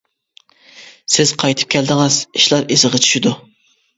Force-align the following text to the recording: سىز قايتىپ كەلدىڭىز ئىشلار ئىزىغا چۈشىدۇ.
سىز 1.15 1.33
قايتىپ 1.43 1.69
كەلدىڭىز 1.75 2.17
ئىشلار 2.39 2.65
ئىزىغا 2.77 3.05
چۈشىدۇ. 3.07 3.37